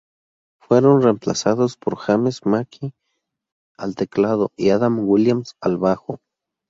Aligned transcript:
Fueron 0.59 1.03
reemplazados 1.03 1.77
por 1.77 1.95
James 1.95 2.43
Mackie 2.43 2.95
al 3.77 3.93
teclado 3.93 4.49
y 4.57 4.71
Adam 4.71 5.07
Williams 5.07 5.53
al 5.61 5.77
bajo. 5.77 6.19